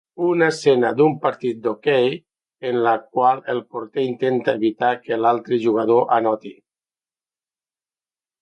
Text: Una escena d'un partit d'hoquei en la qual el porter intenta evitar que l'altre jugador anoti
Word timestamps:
Una 0.25 0.45
escena 0.51 0.89
d'un 1.01 1.11
partit 1.25 1.59
d'hoquei 1.65 2.15
en 2.71 2.79
la 2.87 2.95
qual 3.17 3.43
el 3.55 3.61
porter 3.75 4.07
intenta 4.07 4.57
evitar 4.61 4.91
que 5.05 5.23
l'altre 5.25 5.61
jugador 5.67 6.11
anoti 6.21 6.55